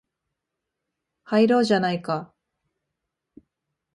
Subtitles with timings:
[1.25, 2.33] 入ろうじゃないか